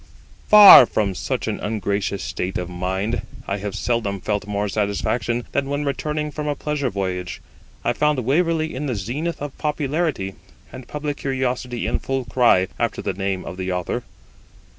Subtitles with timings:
[0.47, 5.69] Far from such an ungracious state of mind, I have seldom felt more satisfaction than
[5.69, 7.39] when, returning from a pleasure voyage,
[7.83, 10.33] I found Waverley in the zenith of popularity,
[10.71, 14.01] and public curiosity in full cry after the name of the Author.